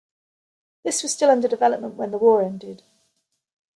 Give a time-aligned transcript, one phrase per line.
[0.83, 2.81] This was still under development when the war ended.